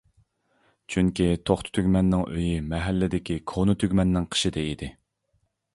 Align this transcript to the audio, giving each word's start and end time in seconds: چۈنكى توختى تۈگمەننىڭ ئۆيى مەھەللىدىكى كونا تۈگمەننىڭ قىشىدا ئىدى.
چۈنكى 0.93 1.27
توختى 1.49 1.75
تۈگمەننىڭ 1.79 2.25
ئۆيى 2.31 2.57
مەھەللىدىكى 2.73 3.39
كونا 3.53 3.77
تۈگمەننىڭ 3.85 4.31
قىشىدا 4.35 4.67
ئىدى. 4.71 4.91